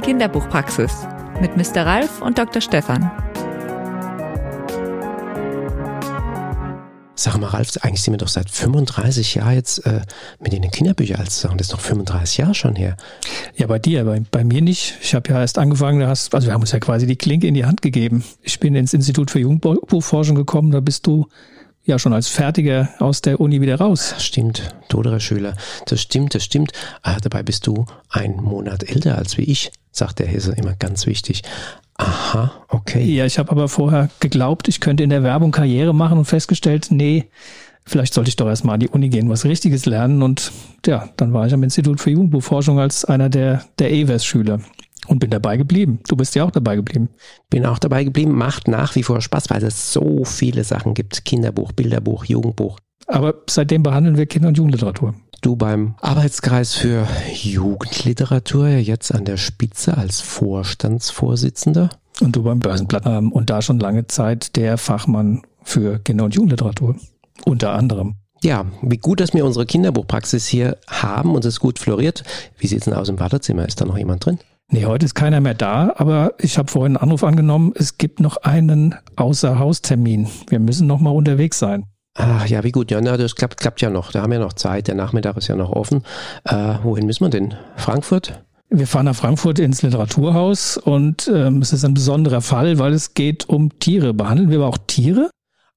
[0.00, 1.06] die Kinderbuchpraxis
[1.40, 1.84] mit Mr.
[1.84, 2.62] Ralf und Dr.
[2.62, 3.10] Stefan.
[7.14, 10.00] Sag mal, Ralf, eigentlich sind wir doch seit 35 Jahren jetzt äh,
[10.38, 11.58] mit den Kinderbüchern als zusammen.
[11.58, 12.96] Das ist doch 35 Jahre schon her.
[13.56, 14.96] Ja, bei dir, bei, bei mir nicht.
[15.02, 17.46] Ich habe ja erst angefangen, da hast, also wir haben uns ja quasi die Klinke
[17.46, 18.24] in die Hand gegeben.
[18.40, 21.26] Ich bin ins Institut für Jugendbuchforschung gekommen, da bist du
[21.90, 24.12] ja schon als Fertiger aus der Uni wieder raus.
[24.14, 25.54] Das stimmt, Doderer Schüler.
[25.86, 26.72] Das stimmt, das stimmt.
[27.02, 31.06] Ah, dabei bist du einen Monat älter als wie ich, sagt der Hesse immer ganz
[31.06, 31.42] wichtig.
[31.96, 33.04] Aha, okay.
[33.04, 36.86] Ja, ich habe aber vorher geglaubt, ich könnte in der Werbung Karriere machen und festgestellt,
[36.90, 37.28] nee,
[37.84, 40.22] vielleicht sollte ich doch erstmal an die Uni gehen, was Richtiges lernen.
[40.22, 40.52] Und
[40.86, 44.60] ja, dann war ich am Institut für Jugendbuchforschung als einer der, der EWES-Schüler
[45.10, 45.98] und bin dabei geblieben.
[46.06, 47.08] Du bist ja auch dabei geblieben.
[47.50, 51.24] Bin auch dabei geblieben, macht nach wie vor Spaß, weil es so viele Sachen gibt.
[51.24, 52.78] Kinderbuch, Bilderbuch, Jugendbuch.
[53.08, 55.14] Aber seitdem behandeln wir Kinder- und Jugendliteratur.
[55.40, 61.90] Du beim Arbeitskreis für Jugendliteratur, jetzt an der Spitze als Vorstandsvorsitzender.
[62.20, 66.36] Und du beim Börsenblatt ähm, und da schon lange Zeit der Fachmann für Kinder- und
[66.36, 66.94] Jugendliteratur.
[67.44, 68.14] Unter anderem.
[68.44, 72.22] Ja, wie gut, dass wir unsere Kinderbuchpraxis hier haben und es gut floriert.
[72.58, 73.66] Wie sieht's denn aus im Wartezimmer?
[73.66, 74.38] Ist da noch jemand drin?
[74.72, 78.20] Nee, heute ist keiner mehr da, aber ich habe vorhin einen Anruf angenommen, es gibt
[78.20, 80.28] noch einen Außerhaustermin.
[80.48, 81.86] Wir müssen noch mal unterwegs sein.
[82.14, 82.92] Ach ja, wie gut.
[82.92, 84.12] Ja, na, das klappt, klappt ja noch.
[84.12, 84.86] Da haben wir noch Zeit.
[84.86, 86.04] Der Nachmittag ist ja noch offen.
[86.44, 87.54] Äh, wohin müssen wir denn?
[87.76, 88.44] Frankfurt?
[88.68, 93.14] Wir fahren nach Frankfurt ins Literaturhaus und ähm, es ist ein besonderer Fall, weil es
[93.14, 94.14] geht um Tiere.
[94.14, 95.30] Behandeln wir aber auch Tiere?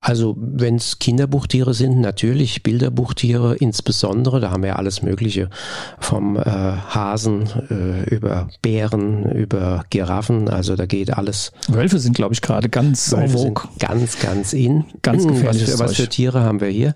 [0.03, 5.49] Also wenn es Kinderbuchtiere sind, natürlich Bilderbuchtiere insbesondere, da haben wir ja alles Mögliche
[5.97, 11.53] vom äh, Hasen äh, über Bären, über Giraffen, also da geht alles.
[11.69, 14.83] Wölfe sind, glaube ich, gerade ganz Wölfe sind ganz, ganz in.
[15.03, 16.95] Ganz gefährliches was, für, was für Tiere haben wir hier?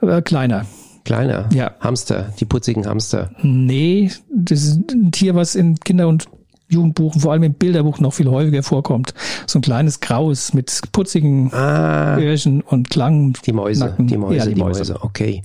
[0.00, 0.66] Äh, kleiner.
[1.04, 1.48] Kleiner?
[1.52, 1.72] Ja.
[1.80, 3.30] Hamster, die putzigen Hamster.
[3.42, 6.26] Nee, das ist ein Tier, was in Kinder- und
[6.68, 9.14] Jugendbuchen, vor allem im Bilderbuch noch viel häufiger vorkommt.
[9.46, 13.34] So ein kleines Graues mit putzigen Ah, Öhrchen und Klang.
[13.44, 14.06] die Mäuse, Nacken.
[14.06, 14.80] die Mäuse, Ja, die, die Mäuse.
[14.80, 15.02] Mäuse.
[15.02, 15.42] Okay,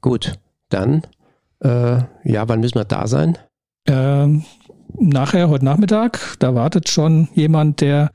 [0.00, 0.34] gut.
[0.68, 1.02] Dann,
[1.60, 3.38] äh, ja, wann müssen wir da sein?
[3.86, 4.44] Ähm,
[4.98, 8.10] nachher, heute Nachmittag, da wartet schon jemand, der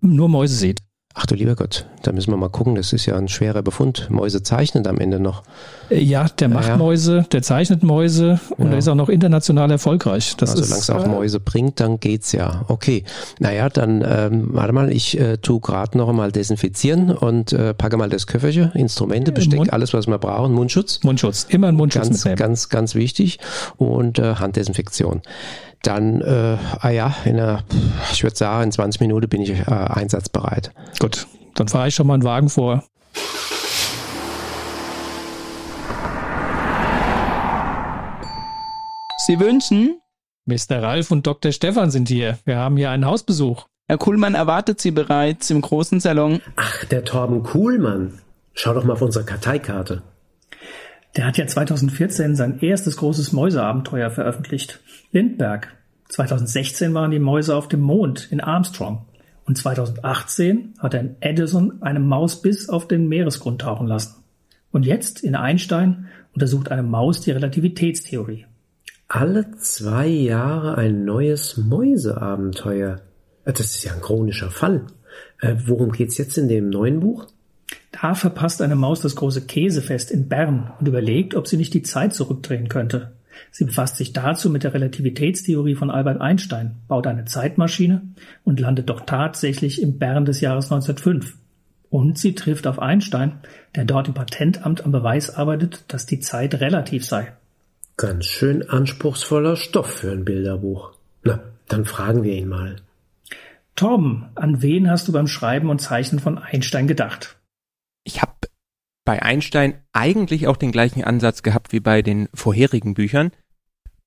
[0.00, 0.80] nur Mäuse sieht.
[1.14, 2.74] Ach du lieber Gott, da müssen wir mal gucken.
[2.74, 4.08] Das ist ja ein schwerer Befund.
[4.10, 5.42] Mäuse zeichnen am Ende noch.
[5.90, 6.76] Äh, Ja, der macht.
[6.78, 8.72] Mäuse, der zeichnet Mäuse und Ja.
[8.72, 10.34] er ist auch noch international erfolgreich.
[10.36, 12.64] Das also solange es auch äh, Mäuse bringt, dann geht's ja.
[12.68, 13.04] Okay.
[13.38, 17.96] Naja, dann ähm, warte mal, ich äh, tu gerade noch einmal desinfizieren und äh, packe
[17.96, 21.00] mal das Köfferchen, Instrumente, Besteck, Mund- alles, was wir brauchen, Mundschutz.
[21.02, 22.36] Mundschutz, immer einen Mundschutz Ganz, mitnehmen.
[22.36, 23.38] ganz, ganz wichtig.
[23.76, 25.22] Und äh, Handdesinfektion.
[25.82, 27.64] Dann, äh, ah ja, in einer,
[28.12, 30.72] ich würde sagen, in 20 Minuten bin ich äh, einsatzbereit.
[30.98, 32.84] Gut, dann fahre ich schon mal einen Wagen vor.
[39.26, 40.00] Sie wünschen?
[40.46, 40.82] Mr.
[40.82, 41.52] Ralf und Dr.
[41.52, 42.38] Stefan sind hier.
[42.44, 43.66] Wir haben hier einen Hausbesuch.
[43.86, 46.40] Herr Kuhlmann erwartet Sie bereits im großen Salon.
[46.56, 48.20] Ach, der Torben Kuhlmann.
[48.54, 50.02] Schau doch mal auf unsere Karteikarte.
[51.16, 54.80] Der hat ja 2014 sein erstes großes Mäuseabenteuer veröffentlicht.
[55.12, 55.68] Lindbergh.
[56.08, 59.06] 2016 waren die Mäuse auf dem Mond in Armstrong.
[59.50, 64.22] Und 2018 hat er in Edison eine Maus bis auf den Meeresgrund tauchen lassen.
[64.70, 68.46] Und jetzt in Einstein untersucht eine Maus die Relativitätstheorie.
[69.08, 73.00] Alle zwei Jahre ein neues Mäuseabenteuer.
[73.44, 74.86] Äh, Das ist ja ein chronischer Fall.
[75.40, 77.26] Äh, worum geht's jetzt in dem neuen Buch?
[77.90, 81.82] Da verpasst eine Maus das große Käsefest in Bern und überlegt, ob sie nicht die
[81.82, 83.10] Zeit zurückdrehen könnte.
[83.50, 88.02] Sie befasst sich dazu mit der Relativitätstheorie von Albert Einstein, baut eine Zeitmaschine
[88.44, 91.36] und landet doch tatsächlich im Bern des Jahres 1905.
[91.88, 93.40] Und sie trifft auf Einstein,
[93.74, 97.32] der dort im Patentamt am Beweis arbeitet, dass die Zeit relativ sei.
[97.96, 100.92] Ganz schön anspruchsvoller Stoff für ein Bilderbuch.
[101.24, 102.76] Na, dann fragen wir ihn mal.
[103.74, 107.40] Torben, an wen hast du beim Schreiben und Zeichnen von Einstein gedacht?
[108.04, 108.32] ich habe
[109.10, 113.32] bei Einstein eigentlich auch den gleichen Ansatz gehabt wie bei den vorherigen Büchern.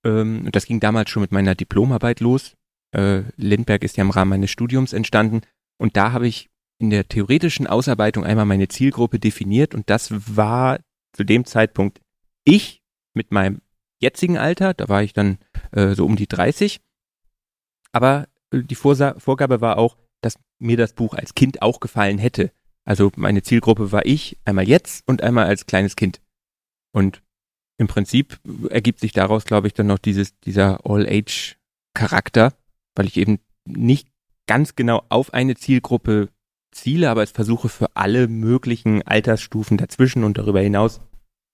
[0.06, 2.56] Ähm, das ging damals schon mit meiner Diplomarbeit los.
[2.96, 5.42] Äh, Lindbergh ist ja im Rahmen meines Studiums entstanden.
[5.78, 9.76] Und da habe ich in der theoretischen Ausarbeitung einmal meine Zielgruppe definiert.
[9.76, 10.08] Und das
[10.38, 10.80] war
[11.12, 12.00] zu dem Zeitpunkt
[12.46, 12.82] ich
[13.14, 13.60] mit meinem
[14.00, 14.74] jetzigen Alter.
[14.74, 15.38] Da war ich dann
[15.74, 16.80] äh, so um die 30.
[17.92, 22.20] Aber äh, die Vorsa Vorgabe war auch, dass mir das Buch als Kind auch gefallen
[22.20, 22.54] hätte.
[22.86, 26.22] Also meine Zielgruppe war ich, einmal jetzt und einmal als kleines Kind.
[26.94, 27.22] Und
[27.78, 28.40] im Prinzip
[28.70, 32.54] ergibt sich daraus, glaube ich, dann noch dieses, dieser All-Age-Charakter,
[32.96, 34.08] weil ich eben nicht
[34.48, 36.30] ganz genau auf eine Zielgruppe
[36.72, 41.02] ziele, aber es versuche für alle möglichen Altersstufen dazwischen und darüber hinaus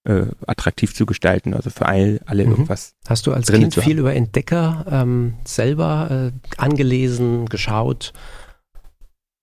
[0.06, 2.52] äh, attraktiv zu gestalten, also für all, alle Mhm.
[2.52, 2.96] irgendwas.
[3.08, 8.14] Hast du als Kind viel über Entdecker ähm, selber äh, angelesen, geschaut?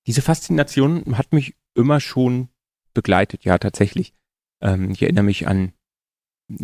[0.07, 2.49] Diese Faszination hat mich immer schon
[2.95, 4.15] begleitet, ja, tatsächlich.
[4.61, 5.73] Ähm, ich erinnere mich an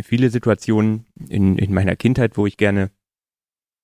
[0.02, 2.90] viele Situationen in, in meiner Kindheit, wo ich gerne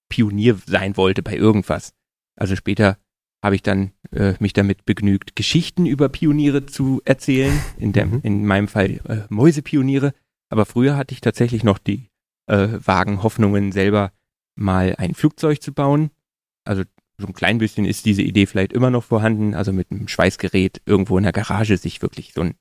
[0.09, 1.93] Pionier sein wollte bei irgendwas.
[2.37, 2.99] Also später
[3.43, 8.21] habe ich dann äh, mich damit begnügt, Geschichten über Pioniere zu erzählen, in, dem, Mhm.
[8.23, 10.13] in meinem Fall äh, Mäusepioniere.
[10.51, 12.09] Aber früher hatte ich tatsächlich noch die
[12.47, 14.13] äh, vagen Hoffnungen, selber
[14.57, 16.11] mal ein Flugzeug zu bauen.
[16.65, 16.85] Also
[17.21, 20.81] so ein klein bisschen ist diese Idee vielleicht immer noch vorhanden, also mit einem Schweißgerät
[20.87, 22.55] irgendwo in der Garage sich wirklich so einen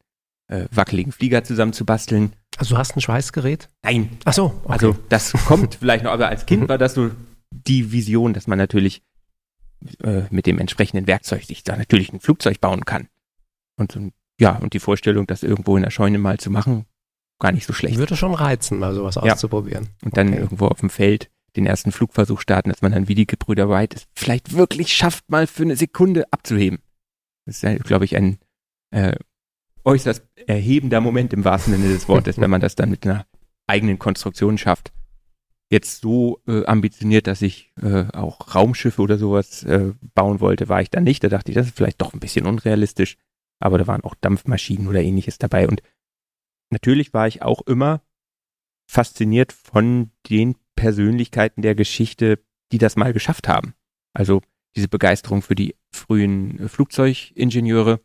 [0.48, 2.34] äh, wackeligen Flieger zusammenzubasteln.
[2.58, 3.70] Also du hast ein Schweißgerät?
[3.84, 4.74] Nein, Ach so, okay.
[4.74, 6.70] also das kommt vielleicht noch, aber als Kind Mhm.
[6.70, 7.12] war das so
[7.52, 9.04] die Vision, dass man natürlich
[10.04, 13.08] äh, mit dem entsprechenden Werkzeug sich da natürlich ein Flugzeug bauen kann.
[13.80, 14.10] Und so,
[14.40, 16.86] ja, und die Vorstellung, das irgendwo in der Scheune mal zu machen,
[17.40, 17.98] gar nicht so schlecht.
[17.98, 19.34] würde schon reizen, mal sowas Ja.
[19.34, 19.90] auszuprobieren.
[20.04, 20.40] Und dann Okay.
[20.40, 23.96] irgendwo auf dem Feld den ersten Flugversuch starten, dass man dann wie die Gebrüder Wright
[23.96, 26.80] es vielleicht wirklich schafft, mal für eine Sekunde abzuheben.
[27.46, 28.40] Das ist, glaube ich, ein
[28.92, 29.16] äh,
[29.84, 33.26] äußerst erhebender Moment im wahrsten Sinne des Wortes, wenn man das dann mit einer
[33.68, 34.92] eigenen Konstruktion schafft.
[35.70, 40.82] Jetzt so äh, ambitioniert, dass ich äh, auch Raumschiffe oder sowas äh, bauen wollte, war
[40.82, 41.24] ich dann nicht.
[41.24, 43.18] Da dachte ich, das ist vielleicht doch ein bisschen unrealistisch.
[43.60, 45.68] Aber da waren auch Dampfmaschinen oder ähnliches dabei.
[45.68, 45.82] Und
[46.70, 48.02] natürlich war ich auch immer
[48.90, 52.40] fasziniert von den Persönlichkeiten der Geschichte,
[52.72, 53.74] die das mal geschafft haben.
[54.14, 54.42] Also
[54.78, 58.00] diese Begeisterung für die frühen Flugzeugingenieure,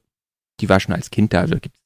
[0.60, 1.42] die war schon als Kind da.
[1.42, 1.76] Also gibt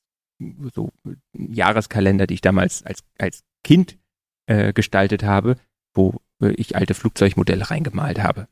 [0.75, 0.91] so
[1.35, 3.99] Jahreskalender, die ich damals als, als Kind
[4.47, 5.56] äh, gestaltet habe,
[5.94, 8.49] wo äh, ich alte Flugzeugmodelle reingemalt habe.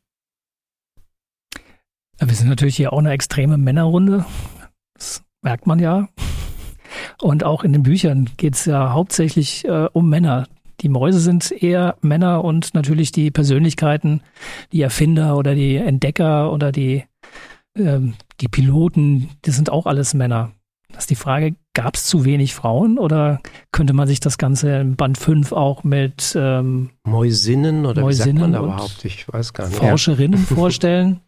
[2.19, 4.25] Wir sind natürlich hier auch eine extreme Männerrunde.
[4.93, 6.09] Das merkt man ja.
[7.21, 10.47] Und auch in den Büchern geht es ja hauptsächlich äh, um Männer.
[10.85, 14.21] Die Mäuse sind eher Männer und natürlich die Persönlichkeiten,
[14.71, 17.03] die Erfinder oder die Entdecker oder die,
[17.75, 20.51] ähm, die Piloten, das sind auch alles Männer.
[20.93, 23.41] Das ist die Frage, gab es zu wenig Frauen oder
[23.71, 28.27] könnte man sich das Ganze im Band 5 auch mit ähm, Mäusinnen oder wie sagt
[28.33, 29.05] man Mäusinnen da überhaupt?
[29.05, 29.77] Ich weiß gar nicht.
[29.79, 31.19] Forscherinnen vorstellen.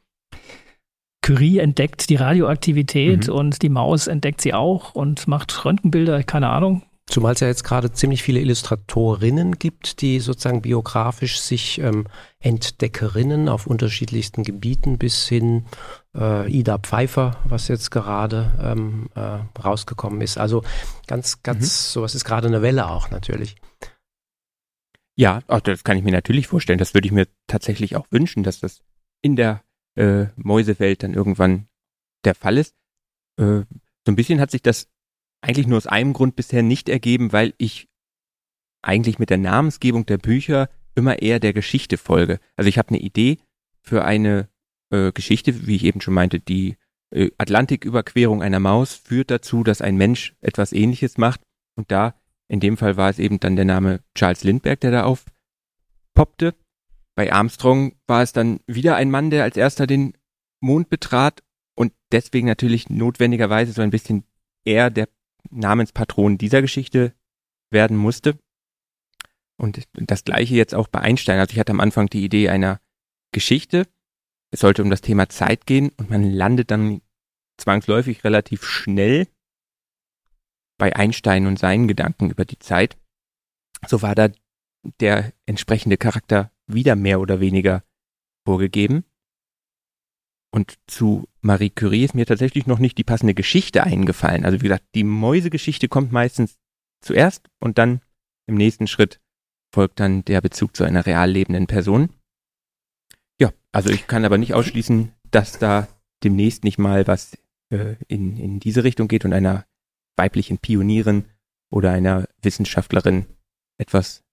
[1.23, 3.33] Curie entdeckt die Radioaktivität Mhm.
[3.33, 6.83] und die Maus entdeckt sie auch und macht Röntgenbilder, keine Ahnung.
[7.09, 12.05] Zumal es ja jetzt gerade ziemlich viele Illustratorinnen gibt, die sozusagen biografisch sich ähm,
[12.39, 15.65] Entdeckerinnen auf unterschiedlichsten Gebieten bis hin
[16.15, 20.37] äh, Ida Pfeiffer, was jetzt gerade ähm, äh, rausgekommen ist.
[20.37, 20.63] Also
[21.07, 23.55] ganz, ganz, sowas ist gerade eine Welle auch natürlich.
[25.15, 26.77] Ja, das kann ich mir natürlich vorstellen.
[26.77, 28.81] Das würde ich mir tatsächlich auch wünschen, dass das
[29.21, 29.63] in der
[29.95, 31.67] äh, Mäusewelt dann irgendwann
[32.25, 32.75] der Fall ist.
[33.37, 33.63] Äh,
[34.05, 34.89] so ein bisschen hat sich das
[35.41, 37.87] eigentlich nur aus einem Grund bisher nicht ergeben, weil ich
[38.81, 42.39] eigentlich mit der Namensgebung der Bücher immer eher der Geschichte folge.
[42.55, 43.37] Also ich habe eine Idee
[43.81, 44.49] für eine
[44.89, 46.77] äh, Geschichte, wie ich eben schon meinte, die
[47.11, 51.41] äh, Atlantiküberquerung einer Maus führt dazu, dass ein Mensch etwas ähnliches macht.
[51.75, 52.15] Und da,
[52.47, 56.55] in dem Fall war es eben dann der Name Charles Lindbergh, der da aufpoppte.
[57.15, 60.13] Bei Armstrong war es dann wieder ein Mann, der als erster den
[60.59, 61.43] Mond betrat
[61.75, 64.23] und deswegen natürlich notwendigerweise so ein bisschen
[64.65, 65.07] eher der
[65.51, 67.13] Namenspatron dieser Geschichte
[67.71, 68.37] werden musste.
[69.59, 71.39] Und das gleiche jetzt auch bei Einstein.
[71.39, 72.79] Also ich hatte am Anfang die Idee einer
[73.33, 73.87] Geschichte.
[74.51, 77.01] Es sollte um das Thema Zeit gehen und man landet dann
[77.57, 79.27] zwangsläufig relativ schnell
[80.77, 82.97] bei Einstein und seinen Gedanken über die Zeit.
[83.87, 84.29] So war da
[84.99, 87.83] der entsprechende Charakter wieder mehr oder weniger
[88.45, 89.03] vorgegeben.
[90.57, 94.43] Und zu Marie Curie ist mir tatsächlich noch nicht die passende Geschichte eingefallen.
[94.43, 96.57] Also wie gesagt, die Mäusegeschichte kommt meistens
[96.99, 98.01] zuerst und dann
[98.47, 99.21] im nächsten Schritt
[99.71, 102.09] folgt dann der Bezug zu einer real lebenden Person.
[103.39, 105.87] Ja, also ich kann aber nicht ausschließen, dass da
[106.23, 107.37] demnächst nicht mal was
[107.69, 109.67] äh, in, in diese Richtung geht und einer
[110.15, 111.25] weiblichen Pionierin
[111.69, 113.27] oder einer Wissenschaftlerin
[113.77, 114.23] etwas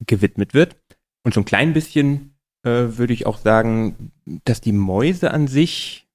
[0.00, 0.78] gewidmet wird.
[1.24, 2.33] Und so ein klein bisschen
[2.64, 4.12] äh, würde ich auch sagen,
[4.44, 6.06] dass die Mäuse an sich,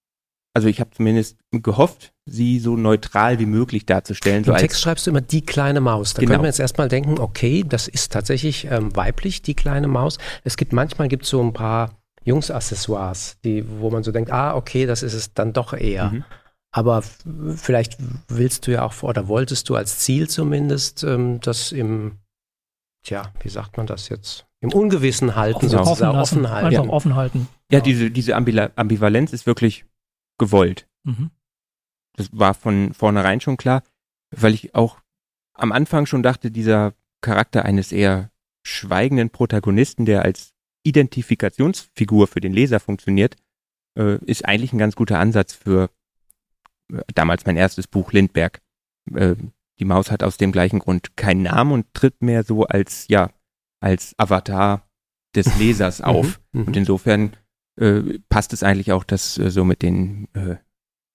[0.54, 4.44] also ich habe zumindest gehofft, sie so neutral wie möglich darzustellen.
[4.44, 6.14] So Im als, Text schreibst du immer die kleine Maus.
[6.14, 6.32] Da Genau.
[6.32, 10.18] können wir jetzt erstmal denken, okay, das ist tatsächlich ähm, weiblich, die kleine Maus.
[10.44, 11.92] Es gibt manchmal gibt so ein paar
[12.24, 16.12] Jungsaccessoires, die, wo man so denkt, ah, okay, das ist es dann doch eher.
[16.12, 16.24] Mhm.
[16.72, 17.04] Aber
[17.56, 22.20] vielleicht willst du ja auch oder wolltest du als Ziel zumindest ähm, das im,
[23.04, 24.46] tja, wie sagt man das jetzt?
[24.62, 26.66] Im Ungewissen halten, Offen- sozusagen lassen, offen halten.
[26.68, 26.90] Einfach Ja.
[26.92, 27.48] offen halten.
[27.72, 29.86] ja, diese, diese Ambila- Ambivalenz ist wirklich
[30.38, 30.88] gewollt.
[31.04, 31.32] Mhm.
[32.18, 33.84] Das war von vornherein schon klar,
[34.32, 35.00] weil ich auch
[35.54, 38.32] am Anfang schon dachte, dieser Charakter eines eher
[38.66, 40.54] schweigenden Protagonisten, der als
[40.84, 43.36] Identifikationsfigur für den Leser funktioniert,
[43.98, 45.90] äh, ist eigentlich ein ganz guter Ansatz für
[46.92, 48.62] äh, damals mein erstes Buch Lindberg.
[49.14, 49.36] Äh,
[49.80, 53.32] die Maus hat aus dem gleichen Grund keinen Namen und tritt mehr so als, ja,
[53.80, 54.88] als Avatar
[55.36, 56.40] des Lesers auf.
[56.52, 56.68] Mhm, mhm.
[56.68, 57.34] Und insofern
[57.80, 60.58] äh, passt es eigentlich auch, dass äh, so mit den äh,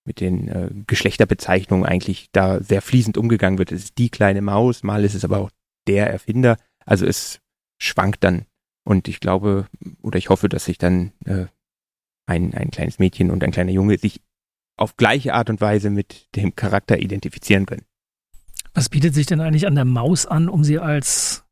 [0.07, 3.73] mit den äh, Geschlechterbezeichnungen eigentlich da sehr fließend umgegangen wird.
[3.73, 5.51] Es ist die kleine Maus, mal ist es aber auch
[5.87, 6.59] der Erfinder.
[6.85, 7.41] Also es
[7.81, 8.45] schwankt dann.
[8.87, 9.67] Und ich glaube
[10.03, 11.47] oder ich hoffe, dass sich dann äh,
[12.27, 14.21] ein, ein kleines Mädchen und ein kleiner Junge sich
[14.77, 17.87] auf gleiche Art und Weise mit dem Charakter identifizieren können.
[18.75, 21.45] Was bietet sich denn eigentlich an der Maus an, um sie als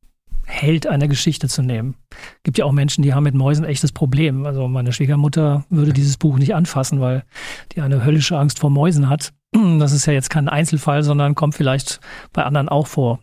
[0.45, 1.95] Held einer Geschichte zu nehmen?
[2.43, 4.45] Gibt ja auch Menschen, die haben mit Mäusen echtes Problem.
[4.45, 7.25] Also meine Schwiegermutter würde dieses Buch nicht anfassen, weil
[7.73, 9.33] die eine höllische Angst vor Mäusen hat.
[9.79, 12.01] Das ist ja jetzt kein Einzelfall, sondern kommt vielleicht
[12.33, 13.21] bei anderen auch vor.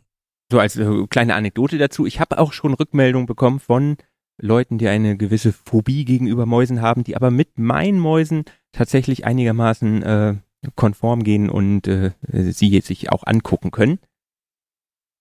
[0.52, 3.98] So als äh, kleine Anekdote dazu, ich habe auch schon Rückmeldungen bekommen von
[4.40, 10.04] Leuten, die eine gewisse Phobie gegenüber Mäusen haben, die aber mit meinen Mäusen tatsächlich einigermaßen
[10.04, 10.36] äh,
[10.76, 14.00] konform gehen und äh, sie sich auch angucken können.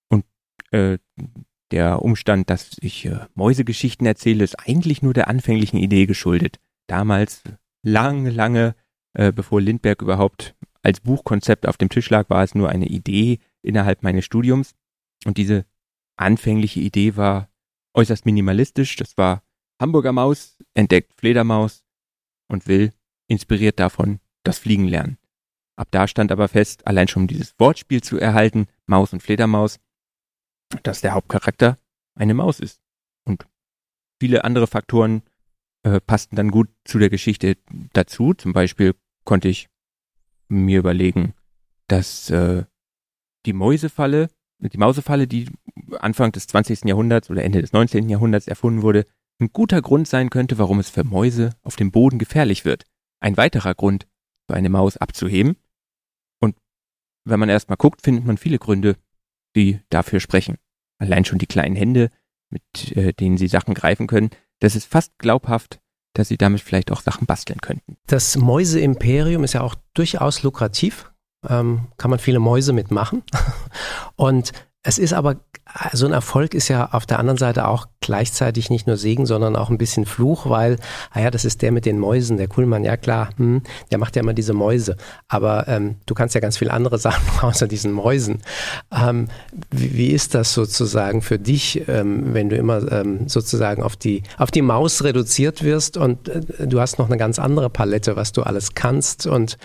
[0.08, 0.24] Und
[0.70, 0.98] äh,
[1.70, 6.58] der Umstand, dass ich äh, Mäusegeschichten erzähle, ist eigentlich nur der anfänglichen Idee geschuldet.
[6.86, 7.42] Damals,
[7.82, 8.74] lange, lange,
[9.12, 13.40] äh, bevor Lindberg überhaupt als Buchkonzept auf dem Tisch lag, war es nur eine Idee
[13.62, 14.74] innerhalb meines Studiums.
[15.24, 15.66] Und diese
[16.16, 17.48] anfängliche Idee war
[17.94, 18.96] äußerst minimalistisch.
[18.96, 19.42] Das war
[19.80, 21.84] Hamburger Maus, entdeckt Fledermaus
[22.48, 22.92] und will,
[23.28, 25.17] inspiriert davon, das Fliegen lernen.
[25.78, 29.78] Ab da stand aber fest, allein schon um dieses Wortspiel zu erhalten, Maus und Fledermaus,
[30.82, 31.78] dass der Hauptcharakter
[32.16, 32.80] eine Maus ist.
[33.24, 33.46] Und
[34.20, 35.22] viele andere Faktoren
[35.84, 37.58] äh, passten dann gut zu der Geschichte
[37.92, 38.34] dazu.
[38.34, 39.68] Zum Beispiel konnte ich
[40.48, 41.34] mir überlegen,
[41.86, 42.64] dass äh,
[43.46, 45.48] die Mäusefalle, die Mausefalle, die
[46.00, 46.86] Anfang des 20.
[46.86, 48.08] Jahrhunderts oder Ende des 19.
[48.08, 49.06] Jahrhunderts erfunden wurde,
[49.40, 52.84] ein guter Grund sein könnte, warum es für Mäuse auf dem Boden gefährlich wird.
[53.20, 54.08] Ein weiterer Grund,
[54.48, 55.56] für eine Maus abzuheben.
[57.24, 58.96] Wenn man erstmal guckt, findet man viele Gründe,
[59.56, 60.56] die dafür sprechen.
[60.98, 62.10] Allein schon die kleinen Hände,
[62.50, 65.80] mit äh, denen sie Sachen greifen können, das ist fast glaubhaft,
[66.14, 67.96] dass sie damit vielleicht auch Sachen basteln könnten.
[68.06, 71.12] Das Mäuseimperium ist ja auch durchaus lukrativ.
[71.48, 73.22] Ähm, kann man viele Mäuse mitmachen.
[74.16, 74.52] Und
[74.88, 75.36] es ist aber,
[75.92, 79.54] so ein Erfolg ist ja auf der anderen Seite auch gleichzeitig nicht nur Segen, sondern
[79.54, 80.78] auch ein bisschen Fluch, weil,
[81.10, 84.16] ah ja, das ist der mit den Mäusen, der Kuhlmann, ja klar, hm, der macht
[84.16, 84.96] ja immer diese Mäuse.
[85.28, 88.38] Aber ähm, du kannst ja ganz viele andere Sachen außer diesen Mäusen.
[88.90, 89.28] Ähm,
[89.70, 94.22] wie, wie, ist das sozusagen für dich, ähm, wenn du immer ähm, sozusagen auf die,
[94.38, 98.32] auf die Maus reduziert wirst und äh, du hast noch eine ganz andere Palette, was
[98.32, 99.58] du alles kannst und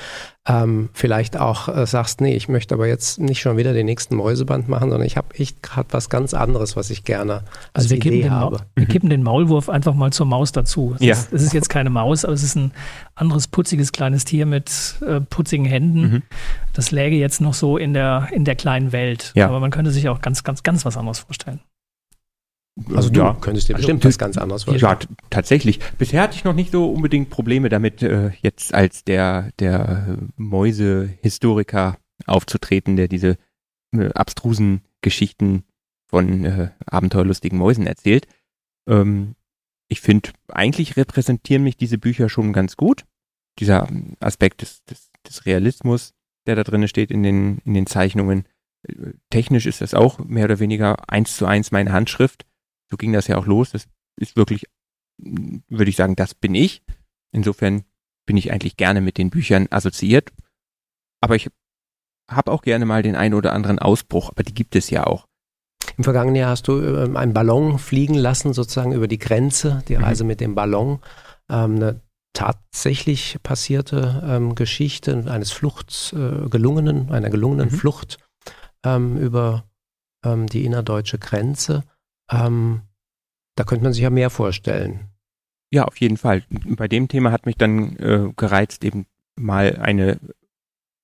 [0.45, 4.15] ähm, vielleicht auch äh, sagst, nee, ich möchte aber jetzt nicht schon wieder den nächsten
[4.15, 7.89] Mäuseband machen, sondern ich habe echt gerade was ganz anderes, was ich gerne als also
[7.91, 8.59] wir Idee habe.
[8.75, 10.95] wir kippen den Maulwurf einfach mal zur Maus dazu.
[10.95, 11.13] Es, Ja.
[11.13, 12.73] ist, es ist jetzt keine Maus, aber es ist ein
[13.15, 16.01] anderes putziges kleines Tier mit äh, putzigen Händen.
[16.01, 16.21] Mhm.
[16.73, 19.31] Das läge jetzt noch so in der, in der kleinen Welt.
[19.35, 19.47] Ja.
[19.47, 21.61] Aber man könnte sich auch ganz, ganz, ganz was anderes vorstellen.
[22.93, 23.37] Also du ja.
[23.39, 24.97] könntest dir Also, bestimmt was ganz anderes vorstellen.
[25.01, 25.79] Ja, tatsächlich.
[25.97, 31.97] Bisher hatte ich noch nicht so unbedingt Probleme damit, äh, jetzt als der, der Mäusehistoriker
[32.25, 33.37] aufzutreten, der diese
[33.95, 35.63] äh, abstrusen Geschichten
[36.07, 38.27] von äh, abenteuerlustigen Mäusen erzählt.
[38.87, 39.35] Ähm,
[39.87, 43.03] ich finde, eigentlich repräsentieren mich diese Bücher schon ganz gut.
[43.59, 46.13] Dieser ähm, Aspekt des, des, des Realismus,
[46.47, 48.47] der da drin steht in den, in den Zeichnungen.
[48.87, 52.45] Äh, Technisch ist das auch mehr oder weniger eins zu eins meine Handschrift.
[52.93, 53.71] So ging das ja auch los.
[53.71, 53.87] Das
[54.21, 54.67] ist wirklich,
[55.17, 56.83] würde ich sagen, das bin ich.
[57.31, 57.85] Insofern
[58.27, 60.31] bin ich eigentlich gerne mit den Büchern assoziiert.
[61.19, 61.49] Aber ich
[62.29, 65.25] habe auch gerne mal den einen oder anderen Ausbruch, aber die gibt es ja auch.
[65.97, 69.97] Im vergangenen Jahr hast du ähm, einen Ballon fliegen lassen, sozusagen über die Grenze, die
[69.97, 70.03] Mhm.
[70.03, 70.99] Reise mit dem Ballon.
[71.49, 71.99] Ähm, eine
[72.33, 77.75] tatsächlich passierte ähm, Geschichte eines Fluchts, äh, gelungenen, einer gelungenen Mhm.
[77.75, 78.17] Flucht
[78.85, 79.63] ähm, über
[80.23, 81.83] ähm, die innerdeutsche Grenze.
[82.33, 82.81] Ähm,
[83.55, 85.09] da könnte man sich ja mehr vorstellen.
[85.71, 86.43] Ja, auf jeden Fall.
[86.49, 90.19] Bei dem Thema hat mich dann äh, gereizt, eben mal eine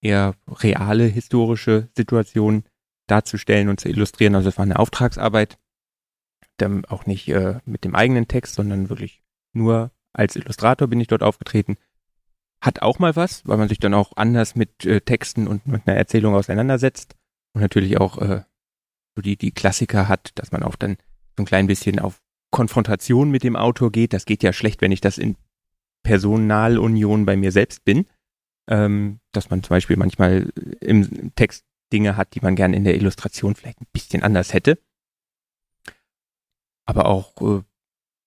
[0.01, 2.63] eher reale historische Situation
[3.07, 4.35] darzustellen und zu illustrieren.
[4.35, 5.57] Also es war eine Auftragsarbeit,
[6.57, 11.07] dann auch nicht äh, mit dem eigenen Text, sondern wirklich nur als Illustrator bin ich
[11.07, 11.77] dort aufgetreten.
[12.61, 15.87] Hat auch mal was, weil man sich dann auch anders mit äh, Texten und mit
[15.87, 17.15] einer Erzählung auseinandersetzt
[17.53, 18.43] und natürlich auch äh,
[19.15, 20.97] so die, die Klassiker hat, dass man auch dann
[21.39, 24.11] so ein klein bisschen auf Konfrontation mit dem Autor geht.
[24.11, 25.37] Das geht ja schlecht, wenn ich das in
[26.03, 28.07] Personalunion bei mir selbst bin.
[28.69, 32.95] Ähm, dass man zum Beispiel manchmal im Text Dinge hat, die man gerne in der
[32.95, 34.77] Illustration vielleicht ein bisschen anders hätte.
[36.85, 37.63] Aber auch äh,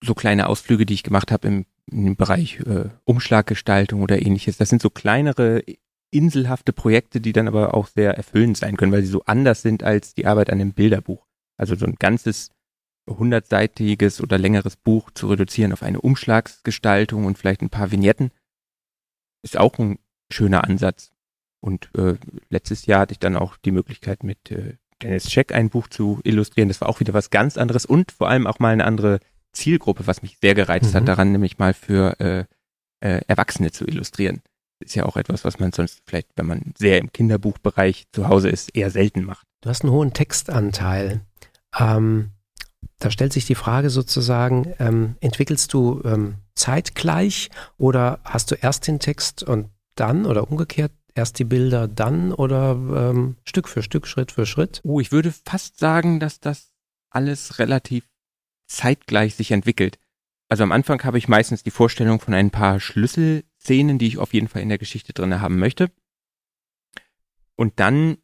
[0.03, 4.57] so kleine Ausflüge, die ich gemacht habe im, im Bereich äh, Umschlaggestaltung oder ähnliches.
[4.57, 5.63] Das sind so kleinere
[6.11, 9.83] inselhafte Projekte, die dann aber auch sehr erfüllend sein können, weil sie so anders sind
[9.83, 11.25] als die Arbeit an dem Bilderbuch.
[11.57, 12.49] Also so ein ganzes
[13.07, 18.31] hundertseitiges oder längeres Buch zu reduzieren auf eine Umschlagsgestaltung und vielleicht ein paar Vignetten,
[19.43, 19.99] ist auch ein
[20.31, 21.11] schöner Ansatz.
[21.59, 22.15] Und äh,
[22.49, 26.19] letztes Jahr hatte ich dann auch die Möglichkeit, mit äh, Dennis Scheck ein Buch zu
[26.23, 26.69] illustrieren.
[26.69, 29.19] Das war auch wieder was ganz anderes und vor allem auch mal eine andere
[29.51, 30.97] Zielgruppe, was mich sehr gereizt mhm.
[30.97, 32.45] hat, daran nämlich mal für äh,
[33.01, 34.41] äh, Erwachsene zu illustrieren.
[34.79, 38.49] ist ja auch etwas, was man sonst vielleicht, wenn man sehr im Kinderbuchbereich zu Hause
[38.49, 39.45] ist, eher selten macht.
[39.61, 41.21] Du hast einen hohen Textanteil.
[41.77, 42.31] Ähm,
[42.99, 48.87] da stellt sich die Frage sozusagen, ähm, entwickelst du ähm, zeitgleich oder hast du erst
[48.87, 54.07] den Text und dann oder umgekehrt erst die Bilder, dann oder ähm, Stück für Stück,
[54.07, 54.81] Schritt für Schritt?
[54.83, 56.73] Oh, ich würde fast sagen, dass das
[57.09, 58.05] alles relativ
[58.67, 59.99] zeitgleich sich entwickelt.
[60.49, 64.33] Also am Anfang habe ich meistens die Vorstellung von ein paar Schlüsselszenen, die ich auf
[64.33, 65.91] jeden Fall in der Geschichte drinne haben möchte.
[67.55, 68.17] Und dann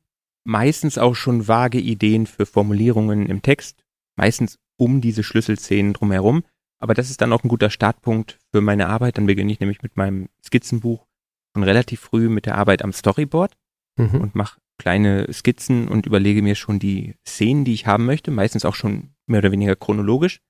[0.43, 3.83] meistens auch schon vage Ideen für Formulierungen im Text,
[4.19, 6.43] meistens um diese Schlüsselszenen drumherum.
[6.81, 9.17] Aber das ist dann auch ein guter Startpunkt für meine Arbeit.
[9.17, 11.07] Dann beginne ich nämlich mit meinem Skizzenbuch
[11.53, 13.57] schon relativ früh mit der Arbeit am Storyboard
[13.97, 14.21] mhm.
[14.21, 18.65] und mache kleine Skizzen und überlege mir schon die Szenen, die ich haben möchte, meistens
[18.65, 20.41] auch schon mehr oder weniger chronologisch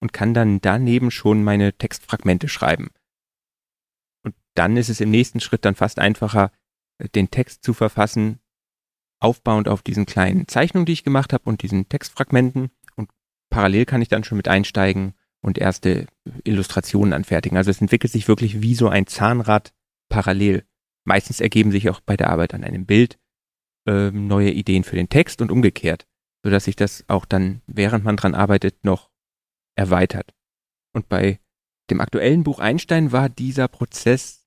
[0.00, 2.88] und kann dann daneben schon meine Textfragmente schreiben.
[4.24, 6.50] Und dann ist es im nächsten Schritt dann fast einfacher,
[7.14, 8.40] den Text zu verfassen,
[9.20, 12.70] aufbauend auf diesen kleinen Zeichnungen, die ich gemacht habe und diesen Textfragmenten.
[13.50, 16.06] Parallel kann ich dann schon mit einsteigen und erste
[16.44, 17.56] Illustrationen anfertigen.
[17.56, 19.72] Also es entwickelt sich wirklich wie so ein Zahnrad
[20.08, 20.64] parallel.
[21.04, 23.18] Meistens ergeben sich auch bei der Arbeit an einem Bild
[23.86, 26.06] äh, neue Ideen für den Text und umgekehrt,
[26.44, 29.10] sodass sich das auch dann, während man dran arbeitet, noch
[29.76, 30.34] erweitert.
[30.92, 31.40] Und bei
[31.90, 34.46] dem aktuellen Buch Einstein war dieser Prozess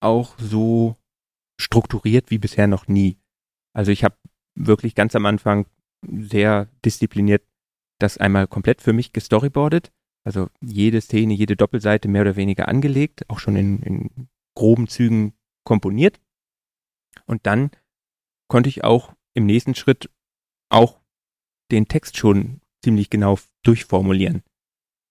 [0.00, 0.96] auch so
[1.60, 3.18] strukturiert wie bisher noch nie.
[3.72, 4.16] Also ich habe
[4.54, 5.66] wirklich ganz am Anfang
[6.06, 7.42] sehr diszipliniert
[7.98, 9.92] das einmal komplett für mich gestoryboardet,
[10.24, 15.34] also jede Szene, jede Doppelseite mehr oder weniger angelegt, auch schon in, in groben Zügen
[15.64, 16.20] komponiert.
[17.26, 17.70] Und dann
[18.48, 20.10] konnte ich auch im nächsten Schritt
[20.68, 21.00] auch
[21.70, 24.42] den Text schon ziemlich genau durchformulieren,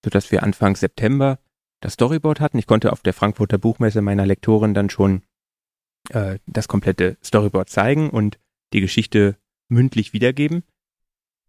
[0.04, 1.38] sodass wir Anfang September
[1.80, 2.58] das Storyboard hatten.
[2.58, 5.22] Ich konnte auf der Frankfurter Buchmesse meiner Lektorin dann schon
[6.10, 8.38] äh, das komplette Storyboard zeigen und
[8.72, 9.36] die Geschichte
[9.68, 10.62] mündlich wiedergeben.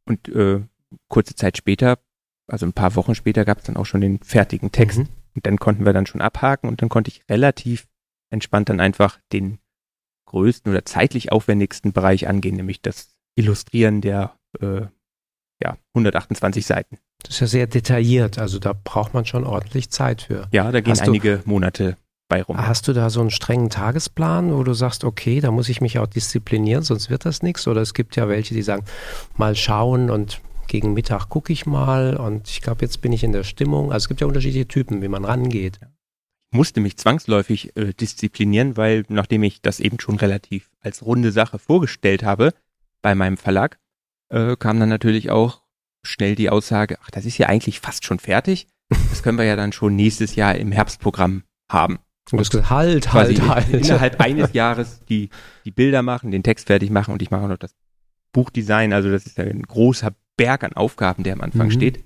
[0.05, 0.63] Und äh,
[1.09, 1.99] kurze Zeit später,
[2.47, 4.99] also ein paar Wochen später, gab es dann auch schon den fertigen Text.
[4.99, 5.07] Mhm.
[5.35, 7.87] Und dann konnten wir dann schon abhaken und dann konnte ich relativ
[8.31, 9.59] entspannt dann einfach den
[10.25, 14.81] größten oder zeitlich aufwendigsten Bereich angehen, nämlich das Illustrieren der äh,
[15.63, 16.97] ja, 128 Seiten.
[17.23, 20.47] Das ist ja sehr detailliert, also da braucht man schon ordentlich Zeit für.
[20.51, 21.97] Ja, da gehen hast einige du, Monate
[22.29, 22.57] bei rum.
[22.57, 25.97] Hast du da so einen strengen Tagesplan, wo du sagst, okay, da muss ich mich
[25.99, 27.67] auch disziplinieren, sonst wird das nichts?
[27.67, 28.85] Oder es gibt ja welche, die sagen,
[29.35, 33.31] mal schauen und gegen Mittag gucke ich mal und ich glaube, jetzt bin ich in
[33.31, 33.91] der Stimmung.
[33.91, 35.79] Also es gibt ja unterschiedliche Typen, wie man rangeht.
[35.81, 35.87] Ja
[36.51, 41.59] musste mich zwangsläufig äh, disziplinieren, weil nachdem ich das eben schon relativ als runde Sache
[41.59, 42.53] vorgestellt habe
[43.01, 43.79] bei meinem Verlag,
[44.29, 45.61] äh, kam dann natürlich auch
[46.03, 48.67] schnell die Aussage, ach, das ist ja eigentlich fast schon fertig.
[49.09, 51.97] Das können wir ja dann schon nächstes Jahr im Herbstprogramm haben.
[52.31, 53.69] Und du hast gesagt, halt, halt, halt.
[53.69, 55.29] Innerhalb eines Jahres die,
[55.65, 57.75] die Bilder machen, den Text fertig machen und ich mache noch das
[58.31, 58.93] Buchdesign.
[58.93, 61.71] Also das ist ja ein großer Berg an Aufgaben, der am Anfang mhm.
[61.71, 62.03] steht.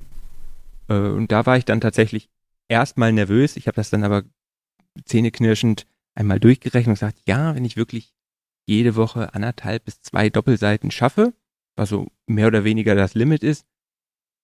[0.87, 2.29] Äh, und da war ich dann tatsächlich
[2.67, 3.57] erstmal nervös.
[3.57, 4.23] Ich habe das dann aber
[5.05, 8.13] zähneknirschend einmal durchgerechnet und gesagt, ja, wenn ich wirklich
[8.65, 11.33] jede Woche anderthalb bis zwei Doppelseiten schaffe,
[11.75, 13.65] was so mehr oder weniger das Limit ist,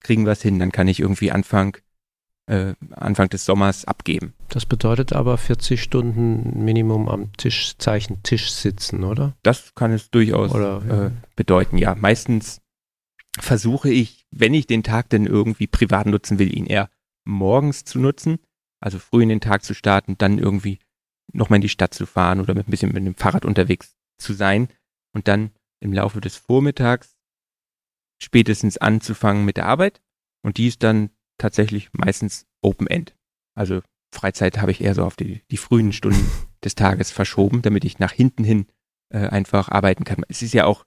[0.02, 0.60] kriegen wir es hin.
[0.60, 1.78] Dann kann ich irgendwie Anfang,
[2.48, 4.34] äh, Anfang des Sommers abgeben.
[4.50, 9.34] Das bedeutet aber 40 Stunden Minimum am Tischzeichen Tisch sitzen, oder?
[9.44, 11.96] Das kann es durchaus oder, äh, bedeuten, ja.
[11.96, 12.62] Meistens
[13.40, 16.90] versuche ich, wenn ich den Tag denn irgendwie privat nutzen will, ihn eher
[17.26, 18.40] morgens zu nutzen,
[18.80, 20.80] also früh in den Tag zu starten, dann irgendwie
[21.34, 24.34] nochmal in die Stadt zu fahren oder mit ein bisschen mit dem Fahrrad unterwegs zu
[24.34, 24.70] sein
[25.14, 27.16] und dann im Laufe des Vormittags
[28.22, 30.02] spätestens anzufangen mit der Arbeit
[30.42, 33.16] und die ist dann tatsächlich meistens Open End.
[33.56, 36.30] Also Freizeit habe ich eher so auf die, die frühen Stunden
[36.64, 38.68] des Tages verschoben, damit ich nach hinten hin
[39.10, 40.24] äh, einfach arbeiten kann.
[40.28, 40.86] Es ist ja auch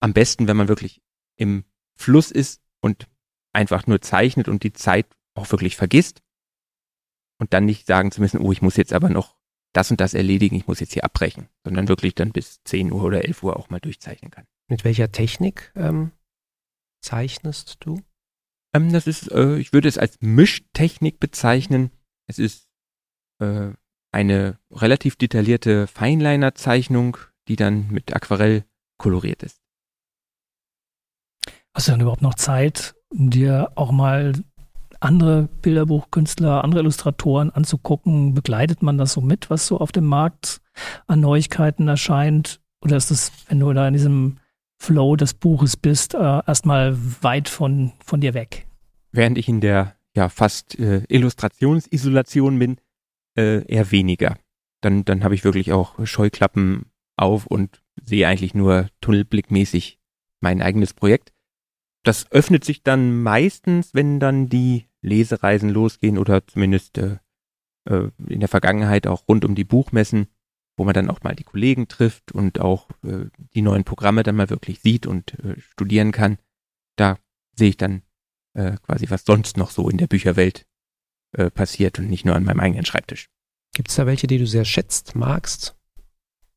[0.00, 1.00] am besten, wenn man wirklich
[1.36, 1.64] im
[1.96, 3.08] Fluss ist und
[3.52, 6.22] einfach nur zeichnet und die Zeit auch wirklich vergisst
[7.38, 9.36] und dann nicht sagen zu müssen, oh, ich muss jetzt aber noch
[9.72, 13.04] das und das erledigen, ich muss jetzt hier abbrechen, sondern wirklich dann bis 10 Uhr
[13.04, 14.46] oder 11 Uhr auch mal durchzeichnen kann.
[14.68, 16.12] Mit welcher Technik ähm,
[17.02, 18.00] zeichnest du?
[18.74, 21.90] Ähm, das ist, äh, ich würde es als Mischtechnik bezeichnen.
[22.26, 22.68] Es ist
[23.38, 23.72] äh,
[24.12, 28.64] eine relativ detaillierte Feinliner-Zeichnung, die dann mit Aquarell
[28.98, 29.60] koloriert ist.
[31.76, 34.32] Hast du dann überhaupt noch Zeit, dir auch mal
[34.98, 38.32] andere Bilderbuchkünstler, andere Illustratoren anzugucken?
[38.32, 40.62] Begleitet man das so mit, was so auf dem Markt
[41.06, 42.62] an Neuigkeiten erscheint?
[42.80, 44.38] Oder ist das, wenn du da in diesem
[44.78, 48.66] Flow des Buches bist, äh, erstmal weit von, von dir weg?
[49.12, 52.78] Während ich in der ja fast äh, Illustrationsisolation bin,
[53.36, 54.38] äh, eher weniger.
[54.80, 56.86] Dann, dann habe ich wirklich auch Scheuklappen
[57.18, 59.98] auf und sehe eigentlich nur tunnelblickmäßig
[60.40, 61.34] mein eigenes Projekt.
[62.06, 67.18] Das öffnet sich dann meistens, wenn dann die Lesereisen losgehen oder zumindest äh,
[67.88, 70.28] äh, in der Vergangenheit auch rund um die Buchmessen,
[70.76, 74.36] wo man dann auch mal die Kollegen trifft und auch äh, die neuen Programme dann
[74.36, 76.38] mal wirklich sieht und äh, studieren kann.
[76.94, 77.18] Da
[77.56, 78.02] sehe ich dann
[78.54, 80.64] äh, quasi, was sonst noch so in der Bücherwelt
[81.32, 83.30] äh, passiert und nicht nur an meinem eigenen Schreibtisch.
[83.74, 85.76] Gibt es da welche, die du sehr schätzt, magst?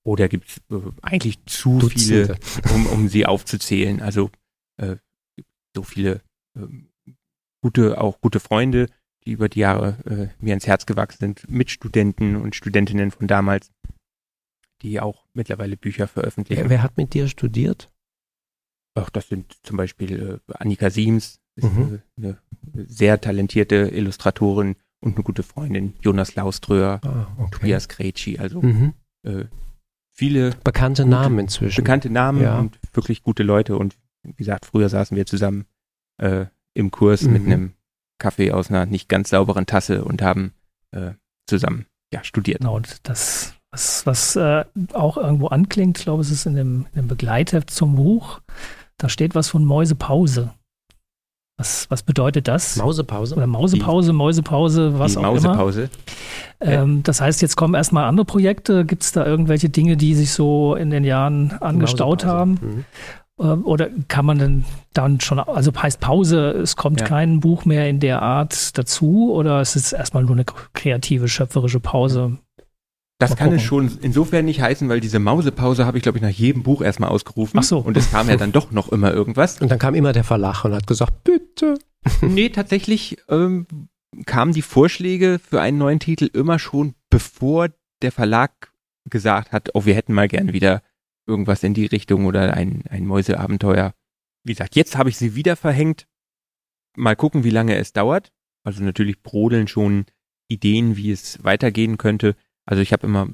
[0.04, 0.62] Oder gibt es
[1.02, 2.38] eigentlich zu Dutzende.
[2.40, 4.00] viele, um, um sie aufzuzählen?
[4.00, 4.30] Also
[4.78, 4.98] äh,
[5.76, 6.22] so viele
[6.58, 6.90] ähm,
[7.62, 8.88] gute, auch gute Freunde,
[9.26, 13.72] die über die Jahre äh, mir ins Herz gewachsen sind, Mitstudenten und Studentinnen von damals,
[14.82, 16.62] die auch mittlerweile Bücher veröffentlichen.
[16.64, 17.92] Wer, wer hat mit dir studiert?
[18.96, 22.00] Ach, das sind zum Beispiel äh, Annika Siems, ist Mhm.
[22.18, 22.38] äh, eine
[22.88, 27.52] sehr talentierte Illustratorin und eine gute Freundin, Jonas Lauströer, Ah, okay.
[27.52, 28.94] Tobias Kretschi, also Mhm.
[29.24, 29.46] äh,
[30.16, 31.84] viele Bekannte Gute- Namen inzwischen.
[31.84, 32.60] bekannte Namen Ja.
[32.60, 33.78] und wirklich gute Leute.
[33.78, 35.66] Und wie gesagt, früher saßen wir zusammen
[36.22, 37.52] äh, im Kurs mit Mhm.
[37.52, 37.74] einem
[38.20, 40.54] Kaffee aus einer nicht ganz sauberen Tasse und haben
[40.92, 41.12] äh,
[41.48, 42.60] zusammen ja, studiert.
[42.60, 46.86] Genau, und das, was, was äh, auch irgendwo anklingt, ich glaube, es ist in dem,
[46.94, 48.42] in dem Begleitheft zum Buch,
[48.98, 50.54] da steht was von Mäusepause.
[51.58, 52.78] Was, was bedeutet das?
[52.78, 53.36] Mausepause.
[53.36, 55.56] Oder Mausepause, Mäusepause, was die auch immer.
[55.56, 55.90] Mausepause.
[56.62, 58.86] Ähm, das heißt, jetzt kommen erstmal andere Projekte.
[58.86, 62.52] Gibt es da irgendwelche Dinge, die sich so in den Jahren angestaut haben?
[62.62, 62.86] Mhm.
[63.40, 67.08] Ähm, Oder kann man denn dann schon, also heißt Pause, es kommt Ja.
[67.08, 71.80] kein Buch mehr in der Art dazu oder ist es erstmal nur eine kreative, schöpferische
[71.80, 72.38] Pause?
[73.20, 73.90] Das Mal kann es gucken.
[73.90, 77.10] schon insofern nicht heißen, weil diese Mausepause habe ich, glaube ich, nach jedem Buch erstmal
[77.10, 77.60] ausgerufen.
[77.60, 77.80] Ach so.
[77.80, 79.60] Und es kam ja dann doch noch immer irgendwas.
[79.60, 81.78] Und dann kam immer der Verlag und hat gesagt, bitte.
[82.22, 83.68] nee, tatsächlich ähm,
[84.26, 87.68] kamen die Vorschläge für einen neuen Titel immer schon, bevor
[88.02, 88.72] der Verlag
[89.10, 90.82] gesagt hat, oh, wir hätten mal gern wieder
[91.30, 93.94] irgendwas in die Richtung oder ein, ein Mäuseabenteuer.
[94.44, 96.08] Wie gesagt, jetzt habe ich sie wieder verhängt.
[96.98, 98.32] Mal gucken, wie lange es dauert.
[98.64, 100.06] Also natürlich brodeln schon
[100.50, 102.36] Ideen, wie es weitergehen könnte.
[102.66, 103.30] Also ich habe immer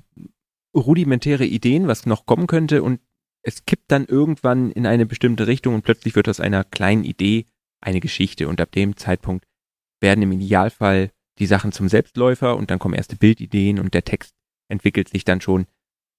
[0.75, 2.99] rudimentäre Ideen, was noch kommen könnte und
[3.41, 7.45] es kippt dann irgendwann in eine bestimmte Richtung und plötzlich wird aus einer kleinen Idee
[7.79, 9.45] eine Geschichte und ab dem Zeitpunkt
[10.01, 14.33] werden im Idealfall die Sachen zum Selbstläufer und dann kommen erste Bildideen und der Text
[14.67, 15.67] entwickelt sich dann schon.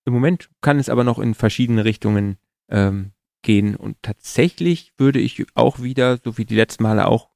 [0.07, 2.39] Im Moment kann es aber noch in verschiedene Richtungen
[2.69, 3.11] ähm,
[3.43, 7.29] gehen und tatsächlich würde ich auch wieder, so wie die letzten Male auch,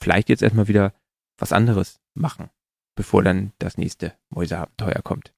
[0.00, 0.94] vielleicht jetzt erstmal wieder
[1.38, 2.50] was anderes machen,
[2.94, 5.32] bevor dann das nächste Mäuseabenteuer kommt.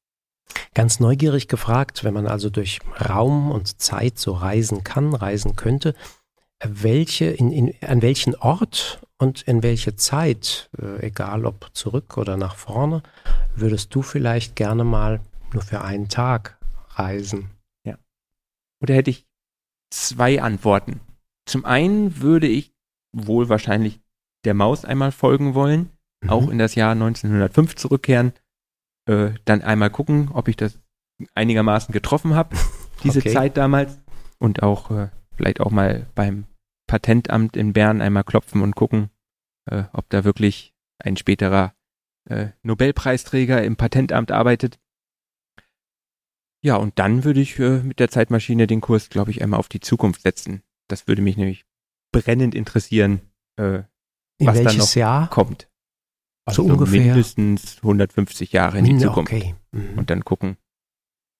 [0.75, 5.94] Ganz neugierig gefragt, wenn man also durch Raum und Zeit so reisen kann, reisen könnte,
[6.62, 12.37] welche, in, in, an welchen Ort und in welche Zeit, äh, egal ob zurück oder
[12.37, 13.03] nach vorne,
[13.55, 15.20] würdest du vielleicht gerne mal
[15.55, 16.59] nur für einen Tag
[16.91, 17.51] reisen?
[18.83, 19.27] Und da hätte ich
[19.91, 21.01] zwei Antworten.
[21.45, 22.73] Zum einen würde ich
[23.13, 24.01] wohl wahrscheinlich
[24.47, 25.91] der Maus einmal folgen wollen,
[26.23, 26.31] Mhm.
[26.31, 28.33] auch in das Jahr 1905 zurückkehren,
[29.07, 30.79] äh, dann einmal gucken, ob ich das
[31.35, 32.57] einigermaßen getroffen habe,
[33.05, 33.33] diese Okay.
[33.35, 33.99] Zeit damals
[34.39, 36.45] und auch äh, vielleicht auch mal beim
[36.87, 39.11] Patentamt in Bern einmal klopfen und gucken,
[39.71, 41.75] äh, ob da wirklich ein späterer
[42.31, 44.79] äh, Nobelpreisträger im Patentamt arbeitet.
[46.62, 49.68] Ja, und dann würde ich äh, mit der Zeitmaschine den Kurs, glaube ich, einmal auf
[49.68, 50.62] die Zukunft setzen.
[50.88, 51.64] Das würde mich nämlich
[52.12, 53.20] brennend interessieren,
[53.57, 53.83] äh,
[54.38, 55.31] In was dann noch Jahr?
[55.31, 55.68] kommt.
[56.51, 57.01] So Also ungefähr.
[57.07, 59.33] mindestens 150 Jahre in die Hm, Zukunft.
[59.33, 59.55] Okay.
[59.73, 59.99] Mhm.
[59.99, 60.57] Und dann gucken,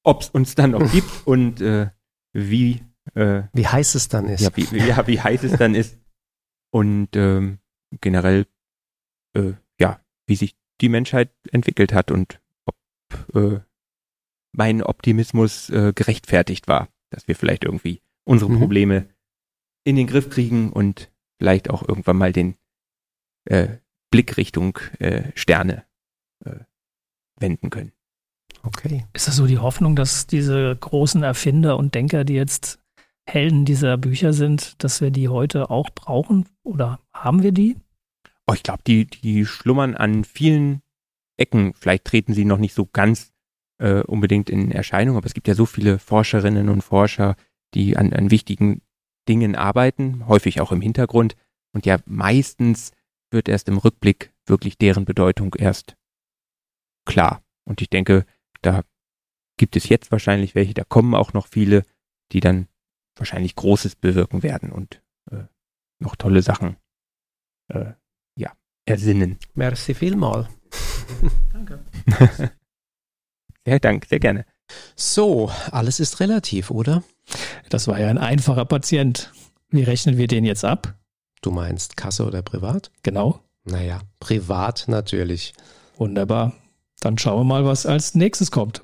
[0.05, 1.91] ob es uns dann noch gibt und äh,
[2.33, 2.83] wie,
[3.15, 4.41] äh, Wie heiß es dann ist.
[4.41, 5.99] ja, wie, wie- ja, wie heiß es dann ist.
[6.73, 7.59] Und ähm,
[8.01, 8.47] generell,
[9.35, 12.77] äh, ja, wie sich die Menschheit entwickelt hat und ob
[13.35, 13.61] äh,
[14.53, 18.59] mein Optimismus äh, gerechtfertigt war, dass wir vielleicht irgendwie unsere Mhm.
[18.59, 19.09] Probleme
[19.85, 22.57] in den Griff kriegen und vielleicht auch irgendwann mal den
[23.47, 23.79] äh,
[24.11, 25.85] Blick Richtung äh, Sterne
[26.45, 26.57] äh,
[27.37, 27.93] wenden können.
[28.63, 29.07] Okay.
[29.13, 32.79] Ist das so die Hoffnung, dass diese großen Erfinder und Denker, die jetzt
[33.27, 36.47] Helden dieser Bücher sind, dass wir die heute auch brauchen?
[36.63, 37.77] Oder haben wir die?
[38.47, 40.83] Oh, ich glaube, die, die schlummern an vielen
[41.39, 41.73] Ecken.
[41.75, 43.33] Vielleicht treten sie noch nicht so ganz
[43.81, 47.35] äh, unbedingt in Erscheinung, aber es gibt ja so viele Forscherinnen und Forscher,
[47.75, 48.83] die an, an wichtigen
[49.29, 51.35] Dingen arbeiten, häufig auch im Hintergrund.
[51.73, 52.93] Und ja, meistens
[53.31, 55.97] wird erst im Rückblick wirklich deren Bedeutung erst
[57.07, 57.43] klar.
[57.65, 58.27] Und ich denke,
[58.61, 58.83] da
[59.57, 61.85] gibt es jetzt wahrscheinlich welche, da kommen auch noch viele,
[62.33, 62.69] die dann
[63.17, 65.45] wahrscheinlich Großes bewirken werden und äh,
[66.01, 66.77] noch tolle Sachen
[67.69, 67.93] äh,
[68.37, 68.53] ja,
[68.85, 69.39] ersinnen.
[69.55, 70.49] Merci vielmal.
[71.53, 71.85] Danke.
[73.67, 74.45] Sehr Dank, sehr gerne.
[74.97, 77.03] So, alles ist relativ, oder?
[77.69, 79.33] Das war ja ein einfacher Patient.
[79.69, 80.95] Wie rechnen wir den jetzt ab?
[81.43, 82.91] Du meinst Kasse oder privat?
[83.03, 83.41] Genau.
[83.65, 85.55] Naja, privat natürlich.
[85.97, 86.55] Wunderbar.
[87.01, 88.83] Dann schauen wir mal, was als nächstes kommt.